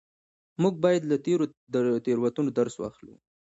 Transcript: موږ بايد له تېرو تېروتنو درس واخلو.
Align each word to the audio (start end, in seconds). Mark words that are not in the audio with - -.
موږ 0.61 0.73
بايد 0.83 1.01
له 1.11 1.15
تېرو 1.25 2.01
تېروتنو 2.05 2.49
درس 2.59 2.75
واخلو. 2.77 3.15